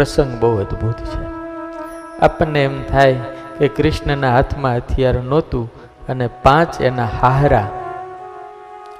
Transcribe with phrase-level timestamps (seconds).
[0.00, 1.24] પ્રસંગ બહુ અદ્ભુત છે.
[2.20, 3.20] આપણને એમ થાય
[3.58, 5.72] કે કૃષ્ણના હાથમાં હથિયાર નહોતું
[6.08, 7.68] અને પાંચ એના હાહરા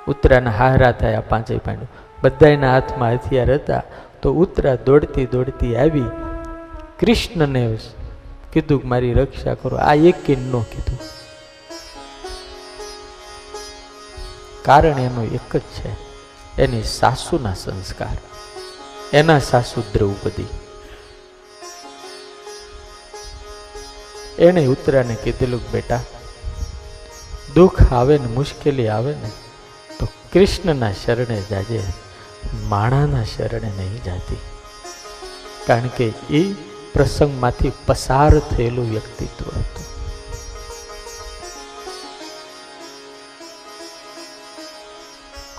[0.08, 1.86] ઉત્તરાના હાહરા થયા પાંચેય પાંડુ.
[2.22, 3.82] બધાના હાથમાં હથિયાર હતા
[4.22, 6.04] તો ઉત્તરા દોડતી દોડતી આવી.
[7.00, 7.78] કૃષ્ણને
[8.52, 9.76] કીધું કે મારી રક્ષા કરો.
[9.76, 10.98] આ એક ન કીધું.
[14.64, 15.92] કારણ એનું એક જ છે.
[16.62, 18.16] એની સાસુના સંસ્કાર.
[19.12, 20.46] એના સાસુ દ્રૌપદી.
[24.40, 26.00] એણે ઉતરાને કીધેલું બેટા,
[27.54, 29.30] દુઃખ આવે ને મુશ્કેલી આવે ને,
[29.98, 31.82] તો કૃષ્ણના શરણે જાજે,
[32.54, 34.38] માણાના શરણે નહીં જાતી.
[35.66, 36.52] કારણ કે એ
[36.92, 39.84] પ્રસંગમાંથી પસાર થયેલું વ્યક્તિત્વ હતું.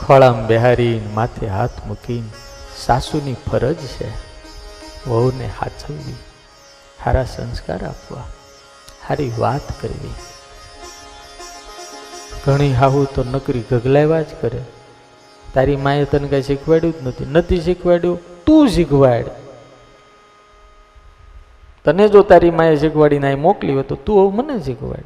[0.05, 2.29] ખોળામ બિહારી માથે હાથ મૂકીને
[2.85, 4.09] સાસુની ફરજ છે
[5.09, 6.13] વહુને હાચવવી
[7.03, 8.23] સારા સંસ્કાર આપવા.
[9.07, 10.13] સારી વાત કરવી.
[12.45, 14.61] ઘણી હાહુ તો નકરી ગગલાવ્યા જ કરે.
[15.53, 17.25] તારી માએ તને કઈ શીખવાડ્યું જ નથી.
[17.25, 18.19] નથી શીખવાડ્યું?
[18.45, 19.23] તું શીખવાડ.
[21.85, 25.03] તને જો તારી માએ શીખવાડીને અહીં મોકલી હોય તો તું હવે મને શીખવાડ.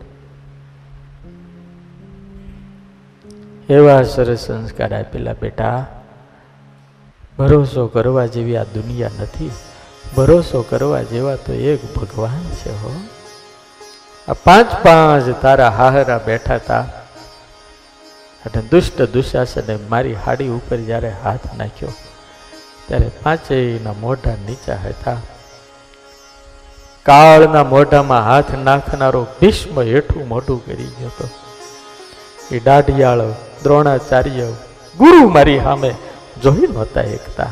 [3.72, 6.04] એવા સરસ સંસ્કાર આપેલા બેટા.
[7.38, 9.52] ભરોસો કરવા જેવી આ દુનિયા નથી.
[10.18, 13.02] ભરોસો કરવા જેવા તો એક ભગવાન છે હો.
[14.28, 16.84] આ પાંચ પાંચ તારા હાહરા બેઠા હતા
[18.46, 21.94] અને દુષ્ટ દુશાસને મારી હાડી ઉપર જ્યારે હાથ નાખ્યો,
[22.86, 25.18] ત્યારે પાંચેયના મોઢા નીચા હતા.
[27.06, 31.28] કાળના મોઢામાં હાથ નાખનારો ભીષ્મ હેઠું મોઢું કરી ગયો હતો.
[32.56, 33.24] એ દાઢિયાળ,
[33.64, 34.48] દ્રોણાચાર્ય,
[35.02, 35.92] ગુરુ મારી સામે
[36.46, 37.52] જોઈ નહોતા એકતા.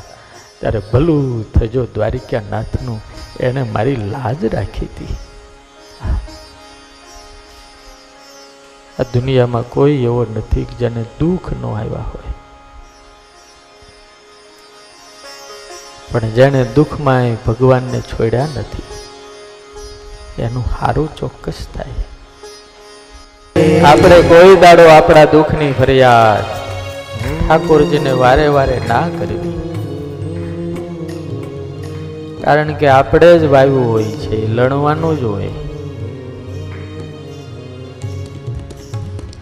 [0.59, 2.99] ત્યારે ભલું થજો દ્વારિકા નાથનું
[3.45, 5.13] એણે મારી લાજ રાખી હતી.
[8.99, 12.33] આ દુનિયામાં કોઈ એવો નથી જેને દુઃખ ન આવ્યા હોય.
[16.11, 18.89] પણ જેને દુઃખમાં ભગવાનને છોડ્યા નથી,
[20.39, 22.03] એનું સારું ચોક્કસ થાય.
[23.89, 26.45] આપણે કોઈ દાડો આપણા દુઃખની ફરિયાદ
[27.23, 29.57] ઠાકોરજીને વારે વારે ના કરવી.
[32.41, 35.53] કારણ કે આપણે જ વાવ્યું હોય છે, લણવાનું જ હોય.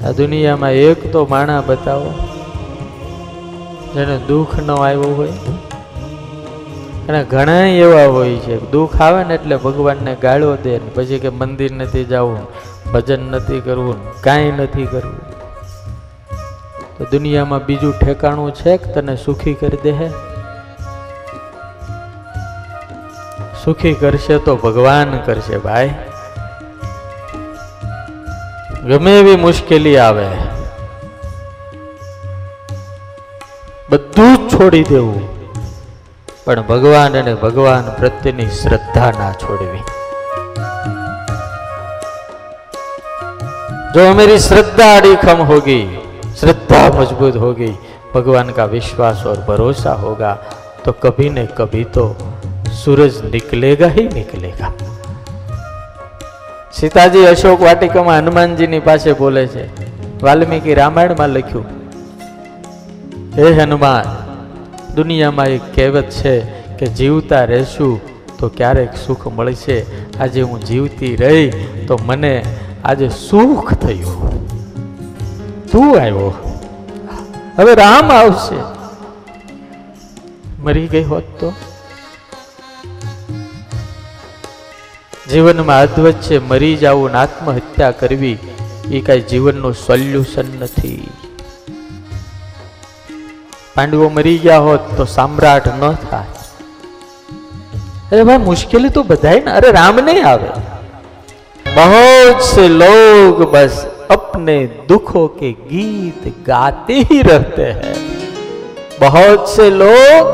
[0.05, 2.11] આ દુનિયામાં એક તો માણા બતાવો,
[3.93, 5.35] જેને દુઃખ ન આવ્યું હોય.
[7.09, 11.29] અને ઘણા એવા હોય છે, દુઃખ આવે ને એટલે ભગવાનને ગાળો દે ને પછી કે
[11.29, 12.41] મંદિર નથી જવું,
[12.93, 15.21] ભજન નથી કરવું, કાંઈ નથી કરવું.
[16.97, 19.93] તો દુનિયામાં બીજું ઠેકાણું છે કે તને સુખી કરી દે
[23.63, 25.93] સુખી કરશે તો ભગવાન કરશે ભાઈ.
[28.88, 30.28] ગમે એવી મુશ્કેલી આવે
[33.90, 35.22] બધું જ છોડી દેવું
[36.44, 39.84] પણ ભગવાન અને ભગવાન પ્રત્યેની શ્રદ્ધા ના છોડવી
[43.94, 45.76] जो मेरी श्रद्धा अड़ीखम होगी
[46.40, 47.68] श्रद्धा मजबूत होगी
[48.14, 50.32] भगवान का विश्वास और भरोसा होगा
[50.84, 52.04] तो कभी न कभी तो
[52.80, 54.68] सूरज निकलेगा ही निकलेगा
[56.73, 59.63] સીતાજી અશોક વાટિકામાં હનુમાનજીની પાસે બોલે છે.
[60.23, 61.65] વાલ્મીકી રામાયણમાં લખ્યું,
[63.37, 64.05] હે હનુમાન,
[64.95, 66.39] દુનિયામાં એક કહેવત છે
[66.79, 67.99] કે જીવતા રહેશું
[68.37, 69.77] તો ક્યારેક સુખ મળશે.
[70.19, 71.49] આજે હું જીવતી રહી
[71.87, 72.43] તો મને
[72.83, 74.19] આજે સુખ થયું.
[75.71, 76.31] તું આવ્યો.
[77.57, 78.59] હવે રામ આવશે.
[80.63, 81.53] મરી ગઈ હોત તો?
[85.30, 88.36] જીવનમાં અદ્ભુત છે મરી જવું ને આત્મહત્યા કરવી
[88.90, 91.08] એ કઈ જીવનનું સોલ્યુશન નથી
[93.74, 96.30] પાંડવો મરી ગયા હોત તો સમ્રાટ ન થાય
[98.10, 100.50] અરે ભાઈ મુશ્કેલી તો બધાય ને અરે રામ નહીં આવે
[101.66, 103.74] बहुत से लोग बस
[104.10, 104.54] अपने
[104.88, 107.96] दुखों के गीत गाते ही रहते हैं
[109.00, 110.30] बहुत से लोग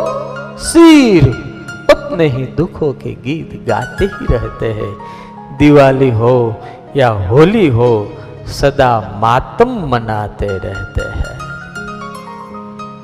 [0.64, 1.24] सिर
[2.07, 6.55] अपने ही दुखों के गीत गाते ही रहते हैं। दिवाली हो
[6.95, 8.13] या होली हो,
[8.47, 11.35] सदा मातम मनाते रहते हैं।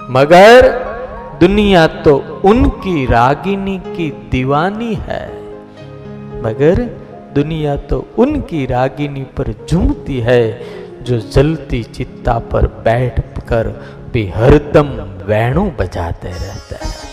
[0.09, 0.69] मगर
[1.39, 5.25] दुनिया तो उनकी रागिनी की दीवानी है।
[6.41, 6.83] मगर
[7.35, 10.61] दुनिया तो उनकी रागिनी पर झूमती है,
[11.03, 13.67] जो जलती चित्ता पर बैठ कर
[14.13, 14.87] भी हरदम
[15.25, 17.12] वेणु बजाते रहते हैं।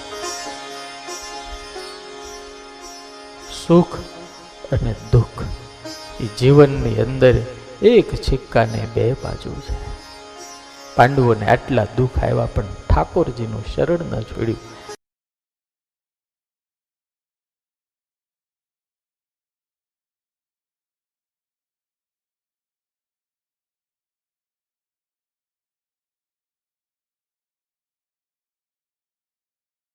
[3.70, 3.98] સુખ
[4.72, 5.42] અને દુઃખ.
[6.20, 7.34] એ જીવનની અંદર
[7.82, 9.74] એક છિક્કાને બે બાજુ છે.
[10.96, 14.69] પાંડવોને આટલા દુઃખ આવ્યા પણ ઠાકોરજીનું શરણ ન છોડ્યું.